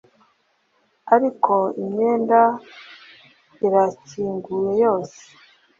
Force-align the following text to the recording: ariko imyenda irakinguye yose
ariko 1.15 1.53
imyenda 1.81 2.41
irakinguye 3.65 4.71
yose 4.83 5.21